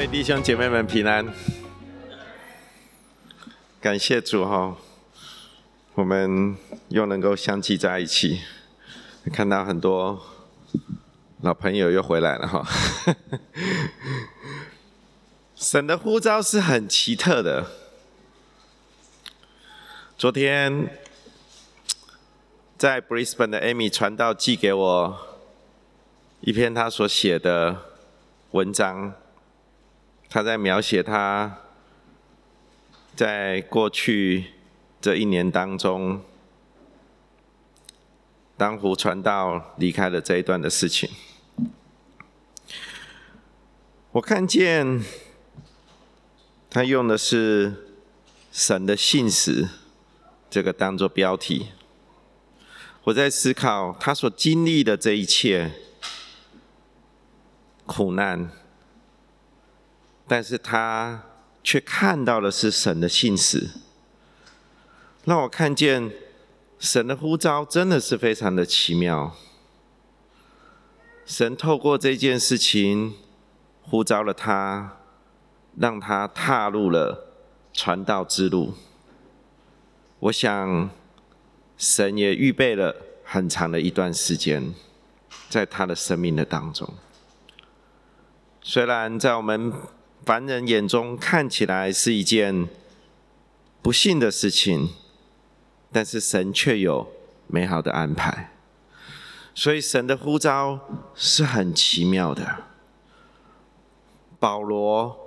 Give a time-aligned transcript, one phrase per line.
[0.00, 1.30] 位弟兄姐妹们平安，
[3.82, 4.74] 感谢主哈，
[5.92, 6.56] 我们
[6.88, 8.40] 又能够相聚在一起，
[9.30, 10.18] 看到很多
[11.42, 12.66] 老朋友又回来了哈。
[15.54, 17.66] 神的呼召是很奇特的。
[20.16, 20.96] 昨天
[22.78, 25.38] 在 Brisbane 的 Amy 传道寄给我
[26.40, 27.82] 一篇他所写的
[28.52, 29.12] 文章。
[30.32, 31.58] 他在描写他
[33.16, 34.52] 在过去
[35.00, 36.22] 这一年当中，
[38.56, 41.10] 当胡传道离开了这一段的事情。
[44.12, 45.02] 我看见
[46.70, 47.88] 他用的是
[48.52, 49.68] “神的信使”
[50.48, 51.70] 这个当做标题。
[53.02, 55.72] 我在思考他所经历的这一切
[57.84, 58.52] 苦难。
[60.30, 61.24] 但是他
[61.60, 63.68] 却看到的是神的信使，
[65.24, 66.08] 让我看见
[66.78, 69.34] 神的呼召真的是非常的奇妙。
[71.26, 73.16] 神透过这件事情
[73.82, 74.98] 呼召了他，
[75.76, 77.34] 让他踏入了
[77.72, 78.74] 传道之路。
[80.20, 80.90] 我想，
[81.76, 84.72] 神也预备了很长的一段时间，
[85.48, 86.88] 在他的生命的当中。
[88.62, 89.72] 虽然在我们。
[90.24, 92.68] 凡人眼中看起来是一件
[93.82, 94.90] 不幸的事情，
[95.90, 97.10] 但是神却有
[97.46, 98.52] 美好的安排，
[99.54, 100.78] 所以神的呼召
[101.14, 102.64] 是很奇妙的。
[104.38, 105.18] 保罗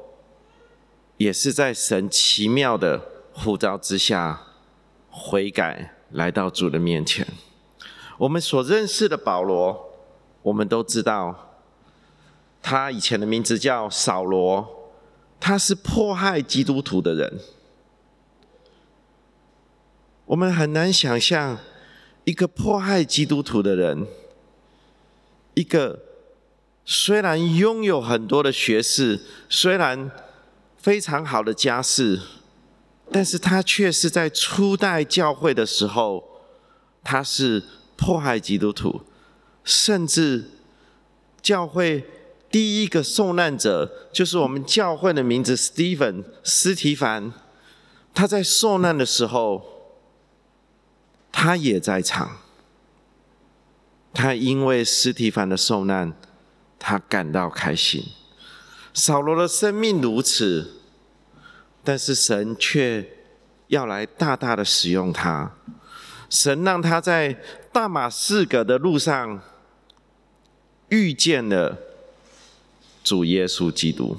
[1.18, 3.02] 也是在神奇妙的
[3.34, 4.42] 呼召之下
[5.10, 7.28] 悔改，来到主的面前。
[8.20, 9.92] 我们所认识的保罗，
[10.44, 11.58] 我们都知道，
[12.62, 14.83] 他以前的名字叫扫罗。
[15.46, 17.38] 他是迫害基督徒的人，
[20.24, 21.60] 我们很难想象
[22.24, 24.08] 一个迫害基督徒的人，
[25.54, 26.00] 一个
[26.86, 30.10] 虽然拥有很多的学识，虽然
[30.78, 32.22] 非常好的家世，
[33.12, 36.24] 但是他却是在初代教会的时候，
[37.04, 37.62] 他是
[37.98, 39.02] 迫害基督徒，
[39.66, 40.52] 甚至
[41.42, 42.06] 教会。
[42.54, 47.34] 第一个受难者就是我们教会的名字，Stephen 斯提凡。
[48.14, 49.96] 他在受难的时候，
[51.32, 52.38] 他也在场。
[54.14, 56.14] 他因为斯提凡的受难，
[56.78, 58.04] 他感到开心。
[58.94, 60.74] 扫罗的生命如此，
[61.84, 63.18] 但是神却
[63.70, 65.56] 要来大大的使用他。
[66.30, 69.42] 神让他在大马士革的路上
[70.90, 71.76] 遇见了。
[73.04, 74.18] 主耶稣基督，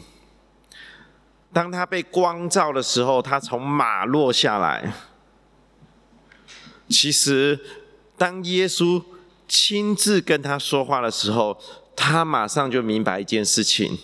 [1.52, 4.92] 当他被光照的时候，他从马落下来。
[6.88, 7.58] 其实，
[8.18, 9.02] 当耶稣
[9.48, 11.58] 亲自跟他说话的时候，
[11.96, 13.98] 他马上就明白一件事情。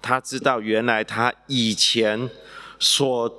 [0.00, 2.30] 他知道，原来他以前
[2.78, 3.36] 所。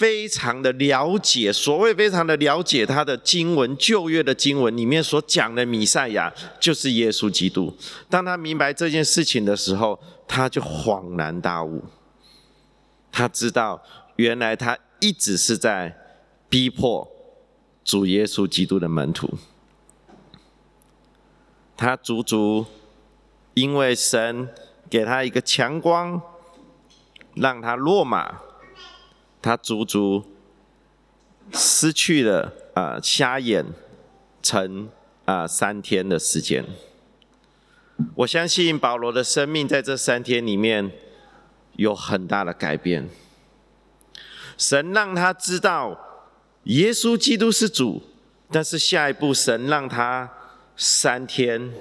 [0.00, 7.76] 非常的了解，所谓非常的了解他的经文，旧约的经文里面所讲的弥赛亚就是耶稣基督。
[8.08, 11.84] 当他明白这件事情的时候，他就恍然大悟。
[13.12, 13.82] 他知道，
[14.16, 15.94] 原来他一直是在
[16.48, 17.06] 逼迫
[17.84, 19.28] 主耶稣基督的门徒。
[21.76, 22.64] 他足足
[23.52, 24.48] 因为神
[24.88, 26.22] 给他一个强光，
[27.34, 28.40] 让他落马。
[29.42, 30.24] 他足足
[31.52, 33.64] 失去了啊瞎眼
[34.42, 34.88] 成
[35.24, 36.64] 啊三天的时间。
[38.14, 40.90] 我相信保罗的生命在这三天里面
[41.76, 43.08] 有很大的改变。
[44.56, 45.98] 神让他知道
[46.64, 48.02] 耶稣基督是主，
[48.50, 50.30] 但是下一步神让他
[50.76, 51.72] 三天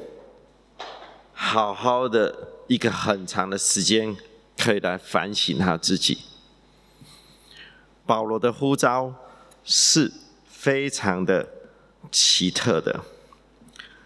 [1.33, 4.15] 好好的一个很长的时间
[4.57, 6.17] 可以来反省他自己。
[8.09, 9.13] 保罗的呼召
[9.63, 10.11] 是
[10.50, 11.47] 非常的
[12.11, 13.00] 奇特的，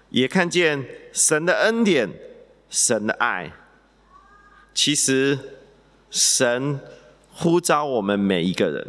[0.09, 2.09] 也看见神的恩典、
[2.69, 3.49] 神的爱。
[4.73, 5.39] 其实，
[6.11, 6.77] 神
[7.31, 8.85] 呼召我们每一个人，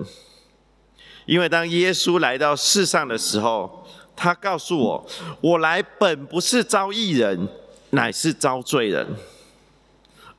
[1.27, 5.07] 因为当耶稣来到世上的时候，他告诉我
[5.41, 7.49] ：“我来本不是招义人，
[7.91, 9.07] 乃是招罪人。”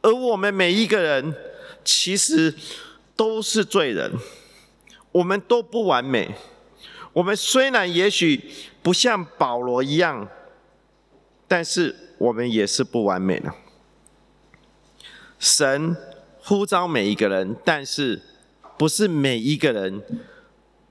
[0.04, 1.33] 而我们每一个人，
[1.86, 2.54] 其实
[3.16, 4.12] 都是罪人。
[5.15, 6.29] 我们都不完美，
[7.13, 8.51] 我们虽然也许
[8.83, 10.27] 不像保罗一样，
[11.47, 13.50] 但是我们也是不完美的。
[15.39, 15.95] 神
[16.41, 18.21] 呼召每一个人，但是
[18.77, 20.03] 不是每一个人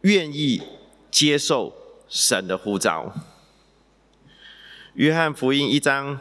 [0.00, 0.62] 愿意
[1.10, 1.74] 接受
[2.08, 3.12] 神的呼召。
[4.94, 6.18] 约翰福音一章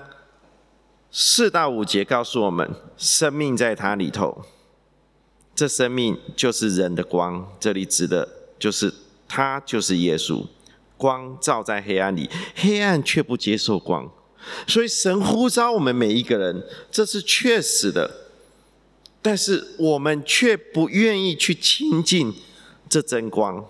[1.10, 4.44] 四到五节告诉我们：生命在他里头，
[5.56, 7.52] 这生命就是人的光。
[7.60, 8.28] 这里指的
[8.58, 8.94] 就是
[9.28, 10.46] 他，就是耶稣。
[10.98, 14.10] 光照在黑暗里，黑暗却不接受光。
[14.68, 18.30] 所以神呼召我们每一个人，这是确实的。
[19.22, 22.34] 但是我们却不愿意去亲近
[22.90, 23.66] 这真光。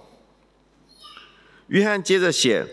[1.67, 2.65] 约翰接着写。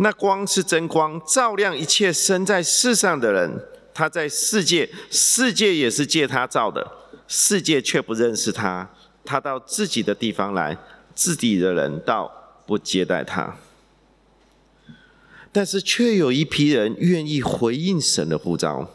[0.00, 3.60] 那光是真光，照亮一切生在世上的人。
[3.92, 6.88] 他在世界，世界也是借他照的，
[7.28, 8.90] 世界却不认识他。
[9.24, 10.76] 他到自己的地方来，
[11.14, 12.32] 自己的人倒
[12.66, 13.56] 不接待他。
[15.52, 18.90] 但是却有一批人愿意回应神的呼召。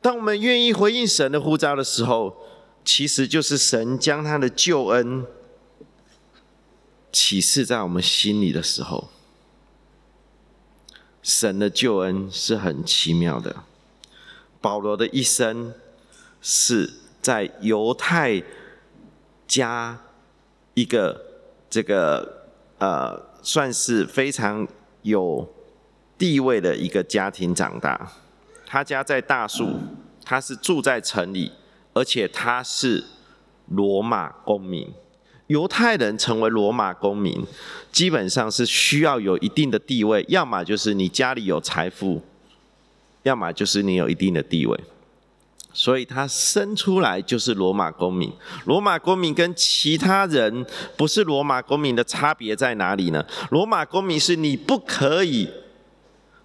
[0.00, 2.36] 当我们愿意回应神的呼召的时候，
[2.84, 5.26] 其实就是神将他的救恩。
[7.10, 9.08] 启示在我们心里的时候，
[11.22, 13.56] 神的救恩是很奇妙的。
[14.60, 15.72] 保罗的一生
[16.48, 16.88] 是
[17.20, 18.40] 在犹太
[19.48, 19.98] 家
[20.74, 21.20] 一个
[21.68, 22.46] 这个
[22.78, 24.64] 呃，算是非常
[25.02, 25.52] 有
[26.16, 28.12] 地位的一个家庭长大。
[28.64, 29.70] 他家在大树，
[30.24, 31.50] 他是住在城里，
[31.92, 33.02] 而且他是
[33.66, 34.88] 罗马公民。
[35.48, 37.44] 犹太人成为罗马公民，
[37.90, 42.22] 基本上是需要有一定的地位，要么就是你家里有财富，
[43.24, 44.80] 要么就是你有一定的地位。
[45.76, 48.32] 所以他生出来就是罗马公民。
[48.64, 50.64] 罗马公民跟其他人
[50.96, 53.22] 不是罗马公民的差别在哪里呢？
[53.50, 55.46] 罗马公民是你不可以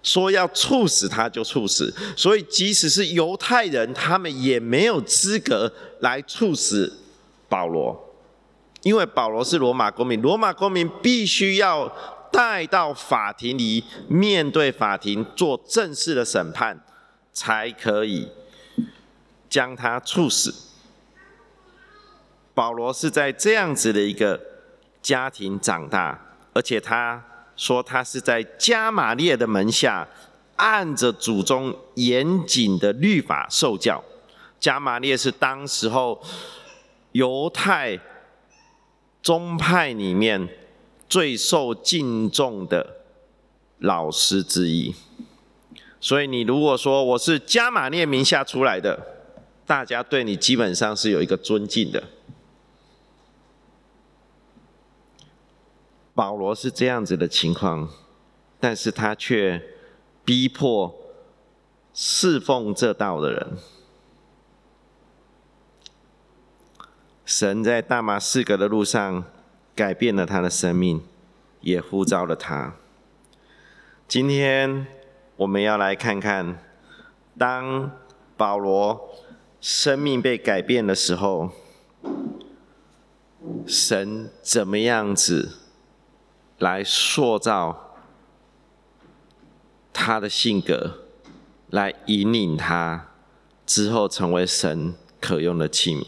[0.02, 6.98] 说要处死他就处死，所以即使是犹太人，他们也没有资格来处死
[7.48, 7.98] 保罗。
[8.82, 11.90] 因为保罗是罗马公民，罗马公民必须要
[12.30, 16.78] 带到法庭里，面对法庭做正式的审判，
[17.32, 18.28] 才可以
[19.52, 20.54] 将他处死。
[22.54, 24.40] 保罗是在这样子的一个
[25.02, 26.18] 家庭长大，
[26.54, 27.22] 而且他
[27.54, 30.08] 说他是在加玛列的门下，
[30.56, 34.02] 按着祖宗严谨的律法受教。
[34.58, 36.22] 加玛列是当时候
[37.12, 38.00] 犹太。
[39.22, 40.48] 宗派里面
[41.08, 42.84] 最受敬重的
[43.78, 44.92] 老师之一，
[46.00, 48.98] 所以你如果说我是加马列名下出来的，
[49.72, 52.04] 大家对你基本上是有一个尊敬的。
[56.14, 57.88] 保罗是这样子的情况，
[58.60, 59.62] 但是他却
[60.26, 60.94] 逼迫
[61.94, 63.56] 侍奉这道的人。
[67.24, 69.24] 神在大马士革的路上
[69.74, 71.02] 改变了他的生命，
[71.62, 72.74] 也呼召了他。
[74.06, 74.86] 今天
[75.36, 76.62] 我们要来看看，
[77.38, 77.90] 当
[78.36, 79.08] 保罗
[79.62, 81.50] 生命被改变的时候，
[83.64, 85.58] 神怎么样子
[86.58, 87.94] 来塑造
[89.92, 91.04] 他的性格，
[91.70, 93.12] 来引领他
[93.64, 96.06] 之后成为神可用的器皿。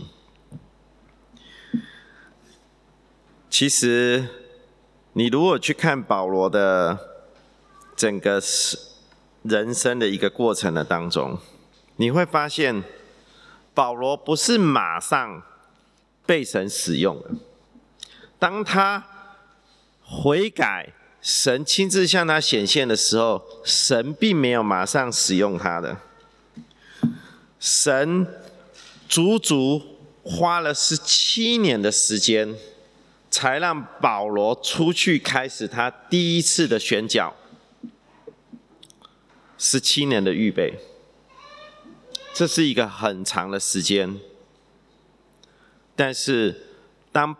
[3.48, 4.26] 其实，
[5.12, 6.98] 你如果去看保罗的
[7.94, 8.42] 整个
[9.42, 11.38] 人生的一个过程的当中，
[11.94, 12.82] 你会发现，
[13.74, 15.42] 保罗不是马上
[16.24, 17.30] 被神使用的。
[18.38, 19.04] 当他
[20.02, 25.98] 悔改，神亲自向他显现的时候，神并没有马上使用他的。
[27.58, 28.26] 神
[29.08, 32.56] 足足花了十七年的时间。
[33.30, 37.34] 才让保罗出去开始他第一次的宣教，
[39.58, 40.72] 十七年的预备，
[42.34, 44.18] 这是一个很长的时间。
[45.94, 46.66] 但是
[47.12, 47.36] 当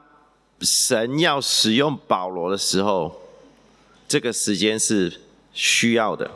[0.61, 3.21] 神要使用保罗的时候，
[4.07, 5.21] 这个时间是
[5.53, 6.31] 需要的。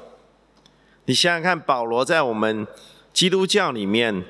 [1.04, 2.66] 你想想看，保罗在我们
[3.14, 4.24] 基督教里面，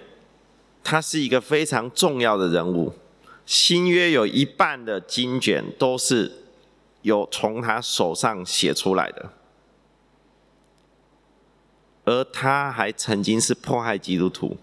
[0.84, 2.92] 他是一个非常重要的人物。
[3.46, 6.30] 新约有一半的经卷都是
[7.00, 9.32] 有从他手上写出来的，
[12.08, 14.56] 而他还曾经是迫害基督徒。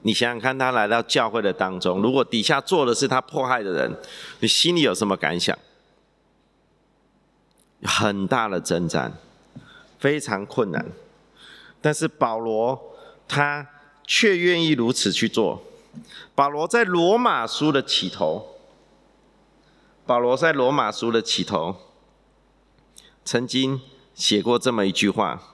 [0.00, 3.96] 你想想看，他来到教会的当中，如果底下坐的是他迫害的人，
[4.40, 5.56] 你心里有什么感想？
[7.84, 9.16] 很大的征战，
[10.00, 10.84] 非常困难。
[11.80, 12.96] 但是保罗
[13.28, 13.68] 他
[14.04, 15.62] 却愿意如此去做。
[16.34, 18.56] 保罗在罗马书的起头，
[20.04, 21.76] 保罗在罗马书的起头
[23.24, 23.80] 曾经
[24.12, 25.51] 写过这么一句话，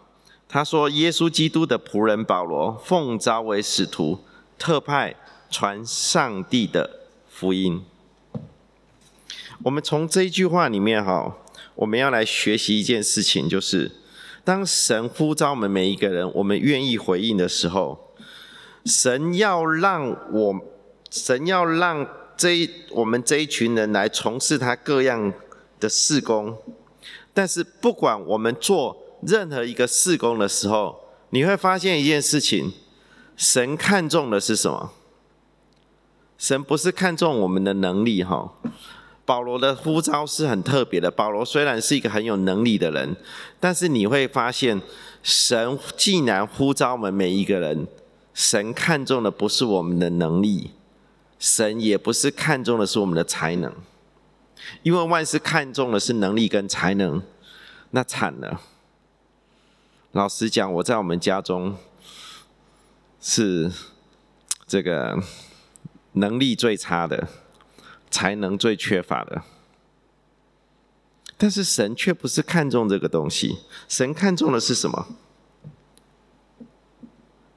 [0.48, 4.20] 他说：“耶稣基督的仆人保罗，奉召为使徒，
[4.58, 5.14] 特派
[5.50, 7.84] 传上帝的福音。”
[9.64, 11.36] 我们从这一句话里面哈，
[11.74, 13.90] 我们要来学习一件事情，就是
[14.42, 18.14] 当神呼召我们每一个人，我们愿意回应的时候。
[18.86, 20.60] 神要让我，
[21.10, 25.30] 神要让这一我们这一群人来从事他各样
[25.78, 26.56] 的事工，
[27.34, 32.72] 但是不管我们做任何一个事工的时候，你会发现一件事情：
[33.36, 34.92] 神看重的是什么？
[36.36, 38.52] 神不是看重我们的能力哈。
[39.24, 41.10] 保罗的呼召是很特别的。
[41.10, 43.16] 保罗虽然是一个很有能力的人，
[43.60, 44.80] 但是你会发现，
[45.22, 47.86] 神既然呼召我们每一个人。
[48.32, 50.70] 神看重的不是我们的能力，
[51.40, 53.72] 神也不是看重的是我们的才能，
[54.84, 57.20] 因为万事看重的是能力跟才能，
[57.90, 58.60] 那惨了。
[60.12, 61.76] 老实讲，我在我们家中
[63.20, 63.70] 是
[64.66, 65.22] 这个
[66.12, 67.28] 能力最差的，
[68.10, 69.42] 才能最缺乏的，
[71.36, 75.08] 但是神却不是看重这个东西，神看重的是什么？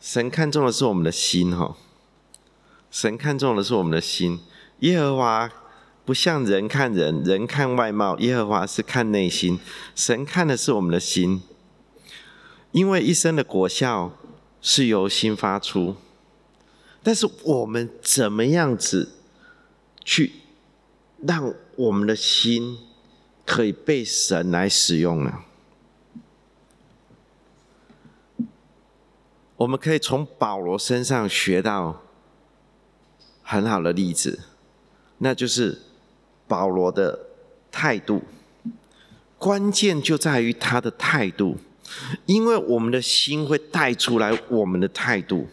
[0.01, 1.77] 神看重的是我们的心，哈！
[2.89, 4.41] 神看重的是我们的心。
[4.79, 5.49] 耶和华
[6.03, 9.59] 不像人看人，人看外貌，耶和华是看内心。
[9.95, 11.43] 神看的是我们的心，
[12.71, 14.11] 因为一生的果效
[14.61, 15.95] 是由心发出。
[17.03, 19.13] 但是我们怎么样子
[20.05, 20.33] 去
[21.25, 22.77] 让我们的心
[23.45, 25.43] 可以被神来使用呢？
[29.57, 32.01] 我们可以从保罗身上学到
[33.43, 34.39] 很好的例子，
[35.17, 35.81] 那就是
[36.47, 37.27] 保罗的
[37.71, 38.21] 态度。
[39.37, 41.57] 关键就在于他的态度，
[42.25, 45.47] 因为我们的心会带出来我们的态度。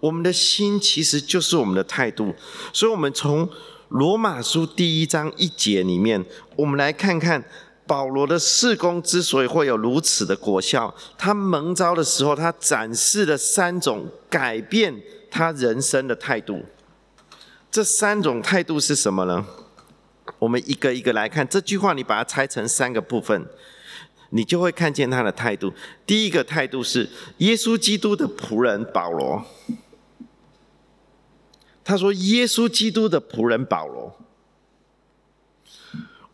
[0.00, 2.34] 我们的心其实就是我们的态度，
[2.72, 3.48] 所以，我们从
[3.88, 6.24] 罗马书第一章一节里面，
[6.56, 7.44] 我们来看看。
[7.86, 16.64] 保罗的事工之所以会有如此的果效，他蒙召的时候，他展示了三种改变他人生的态度。
[17.70, 19.44] 这三种态度是什么呢？
[20.38, 21.46] 我们一个一个来看。
[21.46, 23.46] 这句话你把它拆成三个部分，
[24.36, 25.72] 你就会看见他的态度。
[26.04, 29.44] 第一个态度是耶稣基督的仆人保罗。
[31.84, 34.12] 他说：“耶稣基督的仆人保罗。”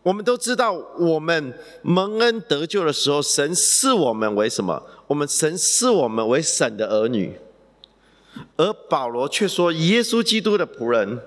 [0.03, 1.53] 我们都知道，我们
[1.83, 4.83] 蒙恩得救的时候，神视我们为什么？
[5.09, 7.39] 我们神视我们为神的儿女，
[8.57, 11.21] 而保罗却说，耶稣基督的仆人，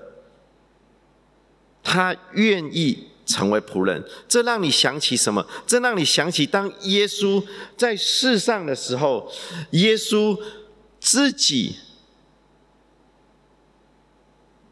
[1.84, 4.04] 他愿意成为仆人。
[4.28, 5.46] 这让你想起什么？
[5.66, 7.44] 这让你想起，当耶稣
[7.76, 9.30] 在世上的时候，
[9.70, 10.38] 耶稣
[11.00, 11.76] 自己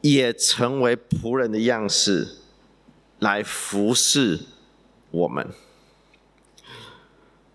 [0.01, 2.37] 也成为仆人的样式。
[3.23, 4.41] 来服侍
[5.13, 5.47] 我们。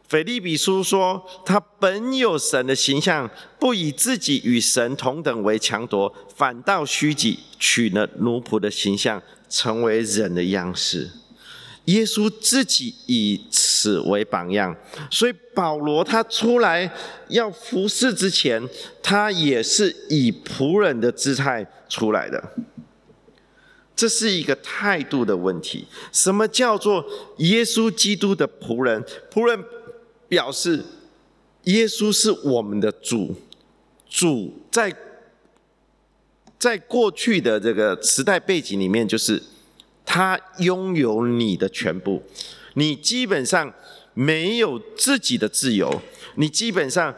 [0.08, 11.12] 菲利比书说，他本有神的形象，不以自己与神同等为强夺，反倒虚己，取了奴仆的形象，成为人的样式。
[11.86, 14.76] 耶稣自己以此为榜样，
[15.12, 16.90] 所以保罗他出来
[17.28, 18.62] 要服侍之前，
[19.04, 22.42] 他也是以仆人的姿态出来的。
[23.96, 25.88] 这是一个态度的问题。
[26.12, 27.04] 什么叫做
[27.38, 29.04] 耶稣基督的仆人？
[29.34, 29.64] 仆人
[30.28, 30.84] 表示
[31.64, 33.36] 耶稣是我们的主，
[34.08, 34.96] 主在
[36.58, 39.42] 在过去的这个时代背景里面，就是
[40.06, 42.24] 他拥有你的全部，
[42.74, 43.74] 你基本上
[44.14, 46.02] 没有自己的自由，
[46.36, 47.16] 你基本上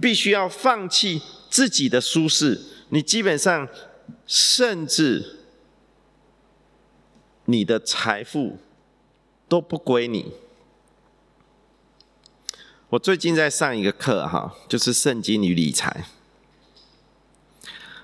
[0.00, 3.68] 必须要放弃自己的舒适，你基本上
[4.26, 5.36] 甚至。
[7.46, 8.58] 你的财富
[9.48, 10.30] 都不归你。
[12.90, 16.06] 我最近在上一个课哈，就是圣经与理财。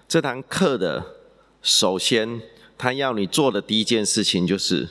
[0.06, 1.04] 这堂课的
[1.60, 2.40] 首先，
[2.78, 4.88] 他要你做的第一件事情就是，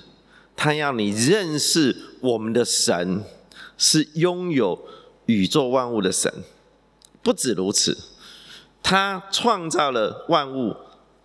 [0.53, 3.23] 他要你认识我们的神
[3.77, 4.85] 是拥有
[5.27, 6.29] 宇宙万物的神。
[7.23, 7.97] 不止如此，
[8.83, 10.75] 他创造了万物，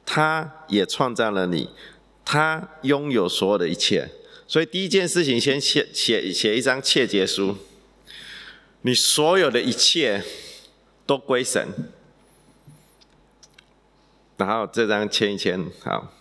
[0.06, 1.70] 他也创造了你。
[2.24, 4.08] 他拥有所有的一切，
[4.46, 7.56] 所以第一件事情，先写写写一张切结书。
[8.82, 10.24] 你所有的一切
[11.06, 11.68] 都归神，
[14.36, 16.12] 然后这张签一签，好，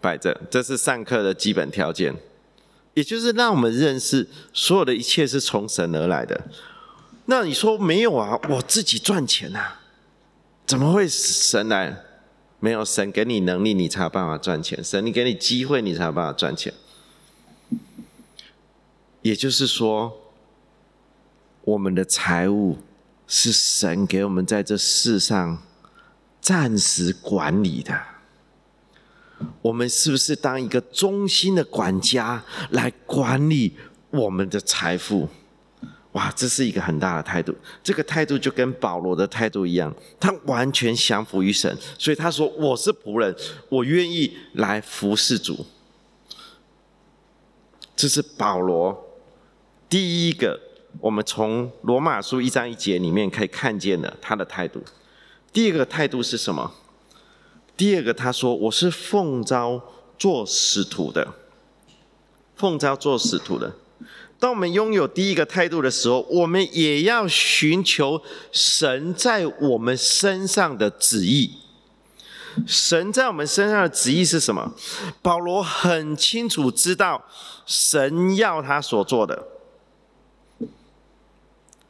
[0.00, 2.14] 摆着，这是上课的基本条件，
[2.94, 6.48] 也就是让我们认识所有的一切是从神而来的。
[7.26, 8.38] 那你说没有啊？
[8.50, 9.80] 我自己赚钱啊，
[10.66, 12.02] 怎么会神来？
[12.60, 16.72] 没有神给你能力，你才有办法赚钱；神你给你机会，你才有办法赚钱。
[19.20, 20.23] 也就是说，
[21.64, 22.78] 我们的财务
[23.26, 25.62] 是神给我们在这世上
[26.40, 27.98] 暂时管理的。
[29.60, 33.76] 我们是不是当一个忠心的管家来管理
[34.10, 35.28] 我们的财富？
[36.12, 37.52] 哇，这是一个很大的态度。
[37.82, 43.34] 这个态度就跟保罗的态度一样，他完全降服于神，所以他说：“我是仆人，
[43.68, 45.66] 我愿意来服侍主。”
[47.96, 49.18] 这是保罗
[49.88, 50.60] 第一个，
[51.00, 54.82] 我们从罗马书一章一节里面可以看见的他的态度。
[55.52, 56.72] 第二个态度是什么？
[57.76, 59.82] 第二个他说：“我是奉召
[60.18, 61.34] 做使徒的，
[62.56, 63.74] 奉召做使徒的。”
[64.38, 68.22] 当我们拥有第一个态度的时候，我们也要寻求
[68.52, 71.54] 神在我们身上的旨意。
[72.66, 74.72] 神在我们身上的旨意是什么？
[75.22, 77.24] 保罗很清楚知道，
[77.66, 79.42] 神要他所做的。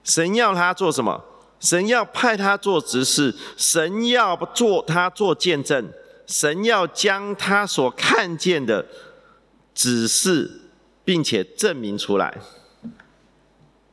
[0.04, 1.24] 神要他做什么？
[1.58, 5.90] 神要派他做执事，神要做他做见证，
[6.26, 8.86] 神要将他所看见的
[9.74, 10.60] 指示。
[11.06, 12.34] 并且证明出来，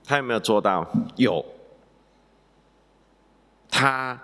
[0.05, 0.89] 他有没有做到？
[1.17, 1.45] 有，
[3.69, 4.17] 他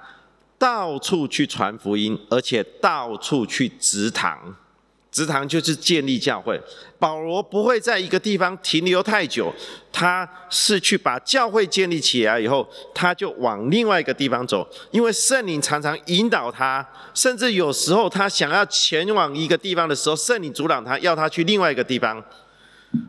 [0.58, 4.56] 到处去传福音，而且到处去植堂。
[5.18, 6.62] 植堂就是建立教会。
[7.00, 9.52] 保罗不会在一个地方停留太久，
[9.92, 14.68] 他是去把教会建立起来以后，他就往另外一个地方走。
[14.92, 22.24] 因为圣灵常常引导他，甚至有时候他想要前往一个地方的时候，圣灵阻挡他，要他去另外一个地方。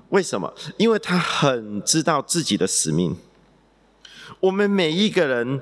[0.08, 0.50] 为什么？
[0.78, 3.14] 因为他很知道自己的使命。
[4.40, 5.60] 我们每一个人，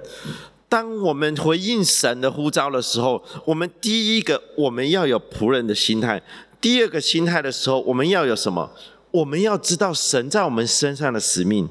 [0.69, 6.19] 当我们回应神的呼召的时候，我们第一个我们要有仆人的心态；
[6.61, 8.71] 第二个心态的时候，我们要有什么？
[9.13, 11.69] 我们要知道神在我们身上的使命。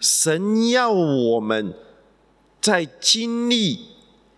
[0.00, 1.72] 神要我们
[2.60, 3.80] 在经历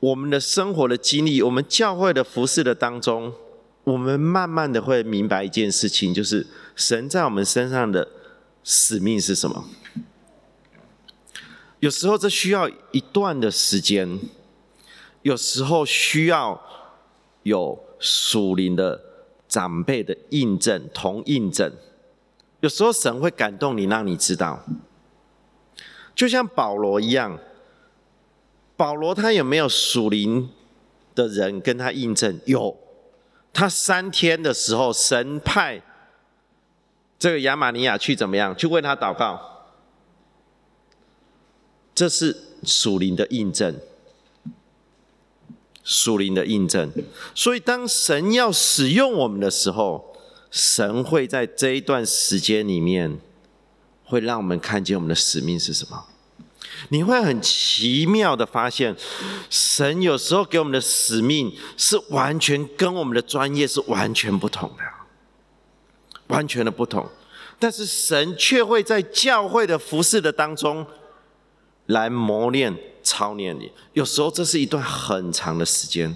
[0.00, 3.32] 我们的生活的经历，我们教会的服饰的当中。
[3.84, 8.08] 我们慢慢的会明白一件事情，就是神在我们身上的
[8.64, 9.64] 使命是什么。
[11.80, 14.18] 有时候这需要一段的时间，
[15.22, 16.60] 有时候需要
[17.42, 19.00] 有属灵的
[19.46, 21.72] 长辈的印证同印证。
[22.60, 24.64] 有时候神会感动你，让你知道，
[26.14, 27.38] 就像保罗一样，
[28.76, 30.48] 保罗他有没有属灵
[31.14, 32.40] 的人跟他印证？
[32.46, 32.76] 有。
[33.52, 35.80] 他三天的时候，神派
[37.18, 38.54] 这个亚玛尼亚去怎么样？
[38.54, 39.55] 去为他祷告，
[41.96, 43.74] 这是属灵的印证，
[45.82, 46.92] 属灵的印证。
[47.34, 50.14] 所以，当神要使用我们的时候，
[50.50, 53.18] 神会在这一段时间里面，
[54.04, 56.04] 会让我们看见我们的使命是什么。
[56.90, 58.94] 你会很奇妙的发现，
[59.48, 64.84] 神有时候给我们的使命是完全跟我们的专业是完全不同的，
[66.26, 67.08] 完全的不同。
[67.58, 70.86] 但是神却会在教会的服饰的当中
[71.86, 73.72] 来磨练、操练你。
[73.92, 76.14] 有时候这是一段很长的时间。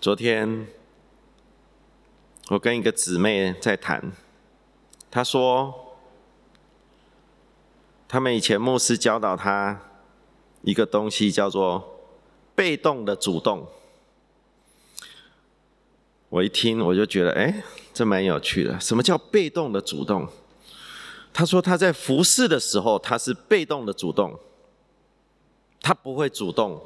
[0.00, 0.66] 昨天
[2.48, 4.12] 我跟一个姊妹在谈，
[5.10, 5.80] 她说。
[8.06, 9.80] 他们以前牧师教导他
[10.62, 11.98] 一个东西，叫做
[12.54, 13.66] 被动的主动。
[16.28, 18.78] 我一听我就觉得，哎，这蛮有趣的。
[18.78, 20.28] 什么叫被动的主动？
[21.34, 24.38] 他说他在服侍的时候，他是被动的主动，
[25.82, 26.80] 他不会主动，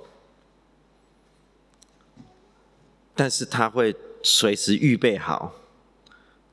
[3.15, 5.53] 但是他会随时预备好，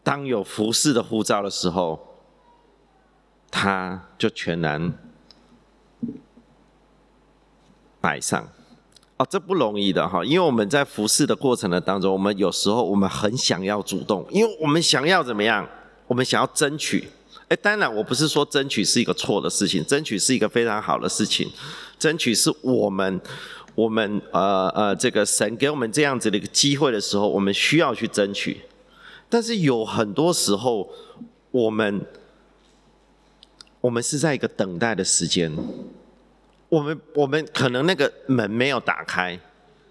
[0.03, 2.11] 当有服侍的护照的时候。
[3.57, 4.91] 他就全然
[8.01, 8.45] 摆上
[9.15, 15.65] 哦，这不容易的哈，因为我们在服侍的过程的当中，我们有时候我们很想要主动，因为我们想要怎么样？
[16.07, 17.07] 我们想要争取。
[17.47, 21.49] 哎，当然我不是说争取是一个错的事情，争取是一个非常好的事情。
[21.99, 23.21] 争取是我们
[23.75, 28.61] 我们呃呃，这个神给我们这样子的一个机会的时候，我们需要去争取。
[29.29, 30.89] 但是有很多时候，
[31.51, 32.05] 我们。
[33.81, 35.55] 我们是在一个等待的时间，
[36.69, 39.39] 我们我们可能那个门没有打开，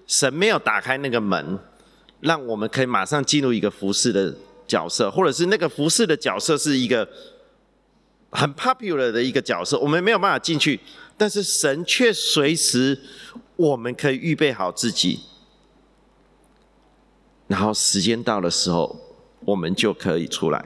[0.04, 1.56] 神没有打开那个门，
[2.18, 4.34] 让我们可以马上进入一个服侍的
[4.66, 7.08] 角色，或者是那个服侍的角色是一个
[8.34, 10.78] 很 popular 的一个角色，我们没有办法进去，
[11.16, 13.00] 但是神却随时
[13.56, 15.20] 我们可以预备好自己，
[17.46, 18.98] 然后时间到的时候，
[19.46, 20.64] 我们就可以出来。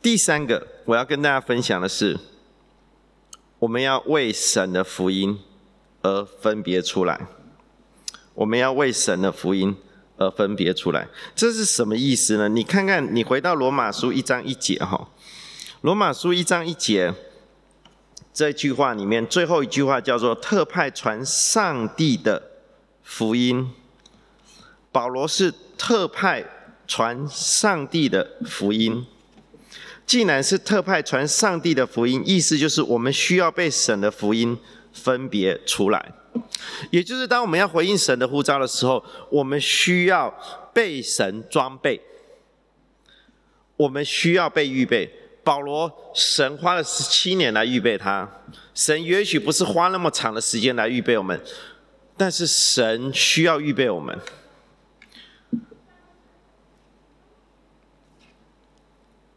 [0.00, 2.18] 第三个，我要跟大家分享的是，
[3.58, 5.38] 我们要为神的福音
[6.02, 7.28] 而分别出来。
[8.34, 9.74] 我们要为神的福音
[10.18, 12.48] 而分别出来，这是什么意思呢？
[12.48, 15.08] 你看看，你回到罗马书一章一节哈，
[15.82, 17.12] 罗马书一章一节
[18.32, 22.42] 这句话里面最后一句话叫做“特派传上帝的
[23.02, 23.70] 福音”。
[24.90, 26.44] 保罗是特派
[26.86, 29.06] 传上帝的福音。
[30.06, 34.56] 既然是特派传上帝的福音，意思就是我们需要被神的福音
[34.92, 36.12] 分别出来，
[36.90, 40.32] 也就是当我们要回应神的呼召的时候，我们需要
[40.72, 42.00] 被神装备，
[43.76, 45.12] 我们需要被预备。
[45.46, 48.28] 保罗，神花了十七年来预备他，
[48.74, 51.40] 神也许不是花那么长的时间来预备我们，
[52.16, 54.18] 但是神需要预备我们。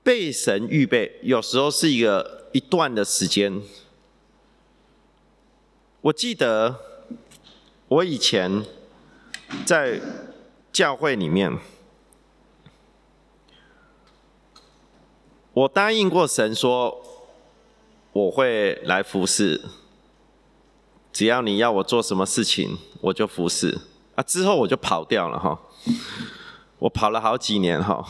[0.01, 3.61] 被神预备，有时候是一个一段的时间。
[6.01, 6.75] 我记得
[7.87, 8.65] 我以前
[9.63, 10.01] 在
[10.73, 11.55] 教会里面，
[15.53, 17.01] 我答应过神说
[18.13, 19.61] 我会来服侍，
[21.11, 23.77] 只要你要我做什么事情，我就服侍。
[24.15, 25.59] 啊，之后我就跑掉了哈，
[26.79, 28.05] 我跑了好几年哈。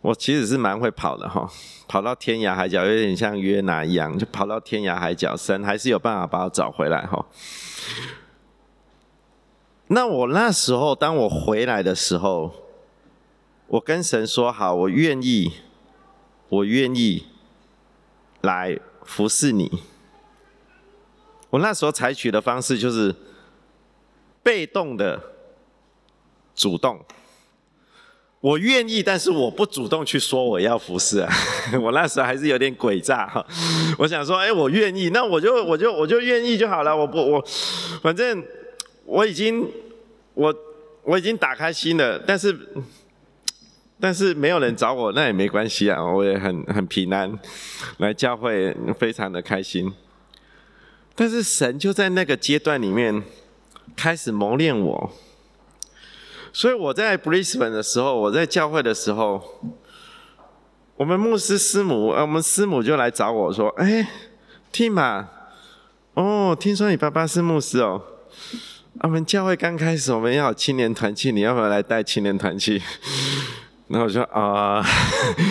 [0.00, 1.50] 我其实是蛮会跑的哈，
[1.88, 7.24] 跑到天涯海角，有点像约拿一样，就跑到天涯海角，神还是有办法把我找回来哈。
[9.86, 12.52] 那我那时候，当我回来的时候，
[13.66, 15.52] 我跟神说好，我愿意，
[16.54, 17.26] 我愿意
[18.42, 19.70] 来服侍你。
[21.50, 23.14] 我那时候采取的方式就是
[24.42, 25.20] 被动的
[26.54, 27.04] 主动。
[28.40, 31.32] 我愿意，但是我不主动去说我要服侍啊。
[31.82, 33.44] 我那时候还是有点诡诈哈。
[33.98, 36.94] 我想说，哎，我愿意，那我就我就我就愿意就好了。
[36.94, 37.44] 我不我，
[38.02, 38.44] 反正
[39.06, 39.66] 我已经
[40.34, 40.54] 我
[41.02, 42.54] 我已经打开心了，但是
[44.00, 46.04] 但是没有人找我，那也没关系啊。
[46.04, 47.38] 我也很很平安，
[47.98, 49.92] 来教会非常的开心。
[51.14, 53.22] 但是神就在那个阶段里面
[53.96, 55.12] 开始磨练我。
[56.52, 59.42] 所以我在 Brisbane 的时候，我在教会的时候，
[60.96, 64.08] 我们牧师师母，呃，我们师母就来找我说：“哎
[64.72, 65.30] ，Tim 啊，
[66.14, 68.02] 哦，听说你爸爸是牧师哦，
[69.00, 72.82] 我们教会刚开始我们要青年团契，你要不要来带青年团契？”
[73.88, 74.82] 然后我说：“啊，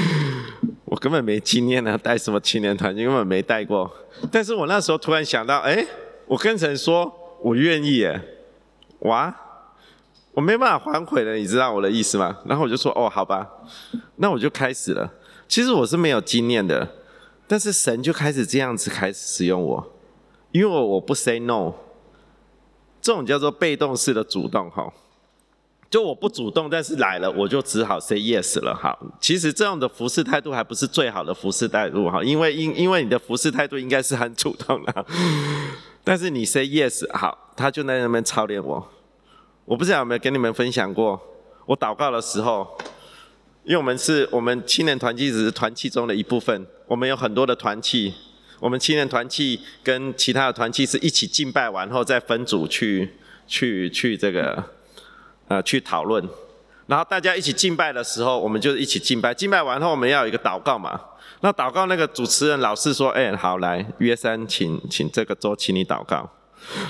[0.85, 3.89] 我根本没经验啊，带什么青年团，根本没带过。
[4.31, 5.85] 但是我那时候突然想到，哎，
[6.25, 8.21] 我跟神说，我愿意，哎，
[8.99, 9.35] 哇！”
[10.33, 12.35] 我没办法反悔了，你知道我的意思吗？
[12.45, 13.47] 然后我就说：“哦，好吧，
[14.15, 15.13] 那我就开始了。”
[15.47, 16.95] 其实我是没有经验的，
[17.47, 19.93] 但是神就开始这样子开始使用我，
[20.51, 21.73] 因为我我不 say no，
[22.99, 24.91] 这种叫做被动式的主动哈。
[25.93, 28.97] 就我不主动，但是来了，我就只好 say yes 了哈。
[29.21, 35.05] 其实这样的服侍态度还不是最好的服侍态度哈，因为因因为你的服侍态度应该是很主动的，
[36.03, 38.83] 但是你 say yes 好，他就在那边操练我。
[39.65, 41.21] 我不知道有没有跟你们分享过，
[41.67, 42.67] 我祷告的时候，
[43.63, 48.11] 因为我们是我们青年团契只是团契中的一部分，我们有很多的团契，
[48.59, 53.13] 我们青年团契跟其他的团契是一起敬拜完后再分组去
[53.45, 54.63] 去去这个
[55.53, 56.27] 呃去讨论，
[56.87, 60.99] 然后大家一起敬拜的时候，我们就一起敬拜，敬拜完后我们要有一个祷告嘛，
[61.41, 66.29] 那祷告那个主持人老是说，哎，好来约三，请请这个周请你祷告。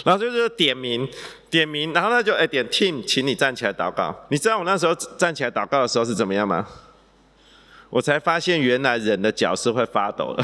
[0.06, 1.10] 然后就是点名，
[1.49, 4.15] 点名，然后他就哎点 team，请你站起来祷告。
[4.30, 6.67] 你知道我那时候站起来祷告的时候是怎么样吗？
[7.89, 10.43] 我才发现原来人的脚是会发抖的，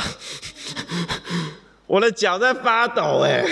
[1.86, 3.43] 我的脚在发抖哎，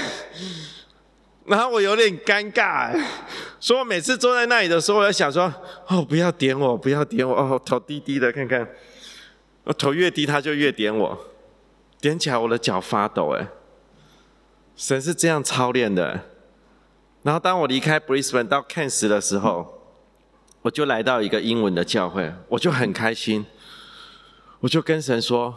[1.48, 2.94] 然后我有点尴尬，
[3.60, 5.52] 所以我每次坐在那里的时候，我在想说，
[5.88, 8.68] 哦不要点我，不要点我，哦头低低的看看，
[9.64, 11.18] 我头越低他就越点我，
[12.02, 13.48] 点起来我的脚发抖哎。
[14.76, 16.20] 神是这样操练的，
[17.24, 19.82] 然后当我离开 Brisbane 到 Cairns 的时候，
[20.62, 23.46] 我就来到一个英文的教会，我就很开心，
[24.60, 25.56] 我就跟神说，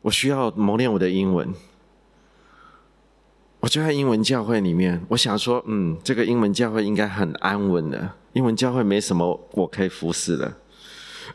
[0.00, 1.54] 我需要磨练我的英文，
[3.64, 10.52] 我就在英文教会里面，我想说，嗯，这个英文教会应该很安稳的，英文教会没什么我可以服侍的。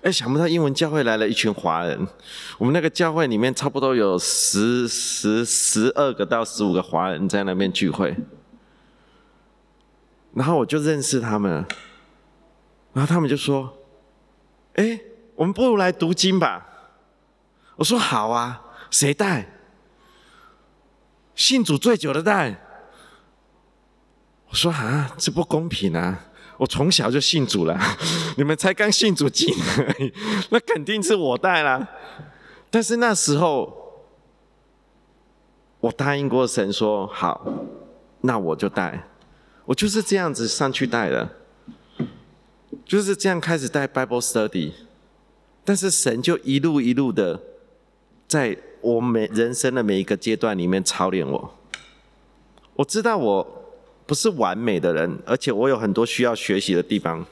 [0.03, 2.07] 哎，想不到英文教会来了一群华人，
[2.59, 8.15] 我们那个教会里面差不多有十十十二个到十五个华人在那边聚会，
[10.35, 11.65] 然后我就认识他们，
[12.93, 13.75] 然后他们就说
[14.77, 15.01] ：“哎，
[15.33, 16.67] 我们不如来读经吧。”
[17.77, 18.61] 我说：“好啊，
[18.91, 19.58] 谁带？
[21.39, 22.59] 信主最久的带。”
[24.49, 26.25] 我说：“啊，这不公平啊！”
[26.59, 27.79] 我从小就信主了，
[28.35, 30.11] 你们才刚信主几年，
[30.51, 31.87] 那肯定是我带啦。
[32.69, 34.03] 但是那时候，
[35.79, 37.47] 我答应过神说好，
[38.21, 39.07] 那我就带。
[39.63, 41.29] 我就是这样子上去带的，
[42.83, 44.73] 就是这样开始带 Bible Study。
[45.63, 47.39] 但是神就一路一路的，
[48.27, 51.55] 在我每人生的每一个阶段里面操练我。
[52.75, 53.55] 我知道我。
[54.09, 57.23] 不是完美的人，而且我有很多需要学习的地方，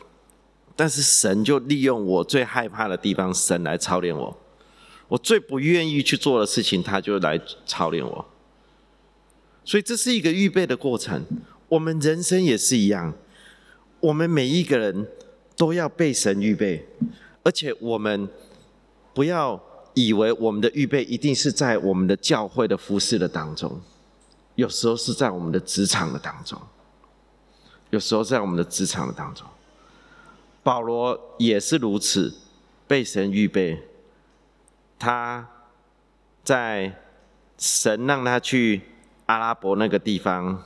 [0.75, 4.37] 但是神就利用我最害怕的地方，神来操练我。
[5.07, 8.23] 我最不愿意去做的事情，他就来操练我。
[9.65, 11.25] 所以这是一个预备的过程。
[11.67, 13.11] 我们人生也是一样，
[13.99, 15.07] 我们每一个人
[15.55, 16.85] 都要被神预备，
[17.41, 18.29] 而且我们
[19.15, 19.59] 不要
[19.97, 23.81] 以为我们的预备一定是在我们的教会的服饰的当中。
[24.53, 26.61] 有时候是在我们的职场的当中，
[27.89, 29.47] 有时候在我们的职场的当中，
[30.61, 32.31] 保罗也是如此，
[32.87, 33.83] 被神预备。
[34.99, 35.47] 他
[36.43, 36.93] 在
[37.57, 38.81] 神让他去
[39.25, 40.63] 阿拉伯那个地方，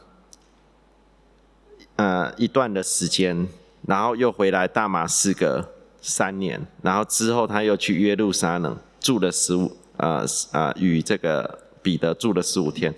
[1.96, 3.48] 呃，一段的时间，
[3.88, 5.70] 然后又回来大马士革
[6.02, 11.60] 三年，然后之后他又去耶路撒冷住了十五，啊啊，与这个。
[11.84, 12.94] 彼得住了十五天，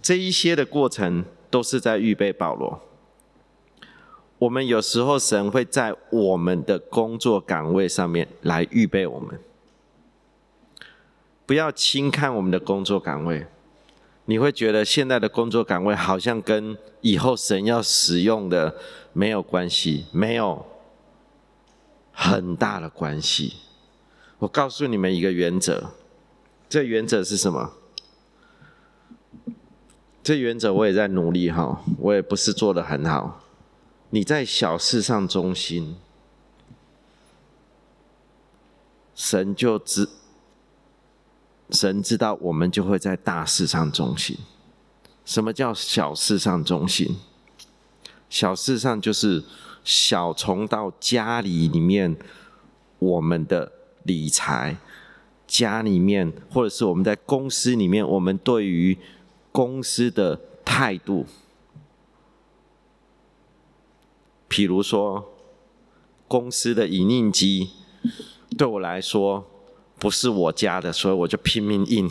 [0.00, 2.80] 这一些的过程都是在预备保罗。
[4.38, 9.38] 我们有时候神会在我们的工作岗位上面来预备我们，
[11.44, 13.46] 不要轻看我们的工作岗位。
[14.24, 18.74] 你会觉得现在的工作岗位好像跟以后神要使用的
[19.12, 20.64] 没有关系，没有
[22.12, 23.56] 很大的关系。
[24.42, 25.92] 我告诉你们一个原则，
[26.68, 27.74] 这原则是什么？
[30.20, 33.44] 这原则我也在努力哈，我也不是做的很好。
[34.10, 35.94] 你在小事上忠心，
[39.14, 40.08] 神就知，
[41.70, 44.36] 神知道我们就会在大事上忠心。
[45.24, 47.16] 什么叫小事上忠心？
[48.28, 49.44] 小事上就是
[49.84, 52.16] 小从到家里里面，
[52.98, 53.70] 我们的
[54.04, 54.76] 理财，
[55.46, 58.98] 家里面或者是我们在公司里面，我们对于。
[59.54, 61.26] 公司的态度，
[64.48, 65.30] 譬如说，
[66.26, 67.68] 公司的影印机
[68.56, 69.46] 对我来说
[69.98, 72.10] 不是我家的，所以我就拼命印。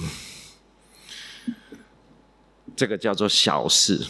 [2.76, 4.06] 这个叫做小事，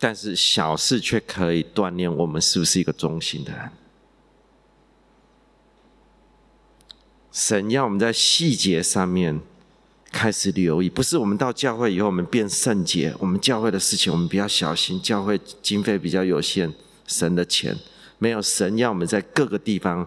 [0.00, 3.70] 但是小事却可以锻炼我们是不是一个忠心的人。
[7.32, 9.40] 神要我们在细节上面。
[10.14, 16.70] 开始留意，不是我们到教会以后我们变圣洁，我们教会的事情我们比较小心，教会经费比较有限，
[17.06, 17.74] 神的钱
[18.18, 20.06] 没有神要我们在各个地方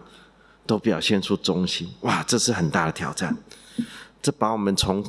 [0.64, 3.36] 都表现出忠心，哇，这是很大的挑战，
[4.22, 5.04] 这把我们从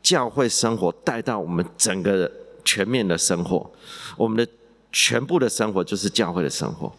[0.00, 2.30] 教会生活带到我们整个
[2.64, 3.68] 全面的生活，
[4.16, 4.46] 我们的
[4.92, 6.94] 全部的生活就是教会的生活，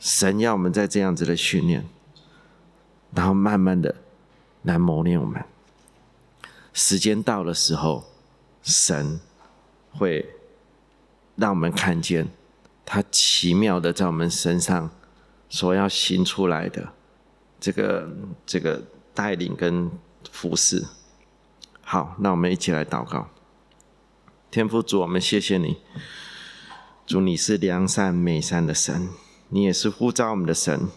[0.00, 1.86] 神要我们在这样子的训练，
[3.14, 3.94] 然后慢慢的
[4.62, 5.44] 来磨练我们。
[6.72, 8.04] 时间到的时候，
[8.62, 9.20] 神
[9.90, 10.34] 会
[11.36, 12.28] 让我们看见
[12.84, 14.90] 他奇妙的在我们身上
[15.48, 16.92] 所要行出来的
[17.60, 18.08] 这个
[18.46, 19.90] 这个带领跟
[20.30, 20.84] 服饰。
[21.82, 23.28] 好，那我们一起来祷告。
[24.50, 25.78] 天父主，我们谢谢你，
[27.06, 29.08] 主你是良善美善的神，
[29.48, 30.88] 你也是呼召我们的神。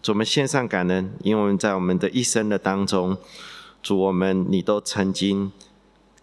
[0.00, 3.16] 主，我们献上感恩，因为我们在我们的一生的当中。
[3.80, 5.52] 主我们，你都曾经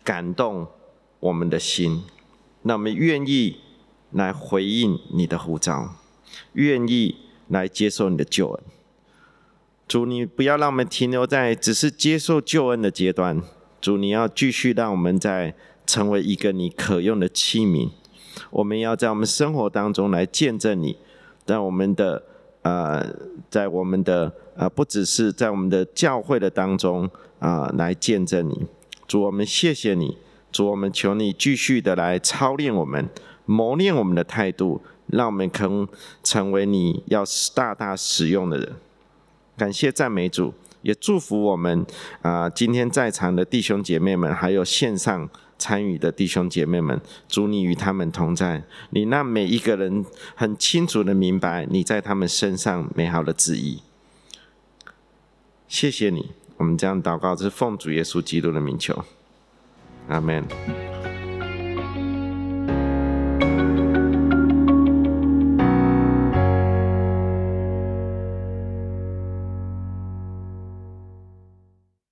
[0.03, 0.67] 感动
[1.21, 2.03] 我们的心，
[2.63, 3.59] 那我们愿意
[4.11, 5.95] 来回应你的呼召，
[6.53, 7.15] 愿意
[7.47, 8.63] 来接受你的救恩。
[9.88, 13.41] 主，你不要让我们停留在只是接受救恩的阶段。
[13.79, 15.55] 主，你要继续让我们在
[15.88, 17.89] 成为一个你可用的器皿。
[18.51, 20.97] 我们要在我们生活当中来见证你，
[21.45, 22.23] 让我们的
[22.65, 23.06] 呃，
[23.49, 27.08] 在我们的呃，不只是在我们的教会的当中。
[27.38, 28.65] 啊，来见证你，
[29.06, 30.17] 主，我们谢谢你，
[30.51, 33.08] 主，我们求你继续的来操练我们，
[33.45, 35.69] 磨练我们的态度，让我们可
[36.23, 37.23] 成为你要
[37.54, 38.71] 大大使用的人。
[39.56, 41.86] 感谢赞美主，也祝福我们
[42.21, 42.49] 啊！
[42.49, 48.63] 今天在场的弟兄姐妹们，还有线上参与的弟兄姐妹们，祝你与他们同在。
[48.89, 53.81] 你让每一个人很清楚的明白你在他们身上美好的旨意。
[55.67, 59.03] 谢谢你，我们这样祷告是奉主耶稣基督的名求，
[60.07, 60.94] 阿门。